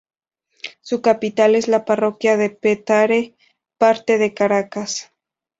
Su 0.79 0.99
capital 1.03 1.53
es 1.53 1.67
la 1.67 1.85
parroquia 1.85 2.35
de 2.35 2.49
Petare 2.49 3.35
parte 3.77 4.17
de 4.17 4.33
Caracas. 4.33 5.11